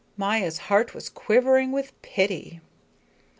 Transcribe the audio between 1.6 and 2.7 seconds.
with pity.